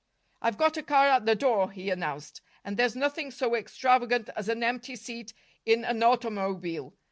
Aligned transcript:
"I've 0.41 0.57
got 0.57 0.77
a 0.77 0.81
car 0.81 1.09
at 1.09 1.27
the 1.27 1.35
door," 1.35 1.69
he 1.69 1.91
announced, 1.91 2.41
"and 2.63 2.75
there's 2.75 2.95
nothing 2.95 3.29
so 3.29 3.53
extravagant 3.53 4.31
as 4.35 4.49
an 4.49 4.63
empty 4.63 4.95
seat 4.95 5.31
in 5.63 5.85
an 5.85 6.01
automobile. 6.01 6.95